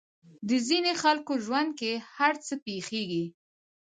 د 0.47 0.49
ځينې 0.67 0.91
خلکو 1.01 1.33
ژوند 1.45 1.69
کې 1.79 1.91
هر 2.15 2.33
څه 2.45 2.53
پېښېږي. 2.65 3.25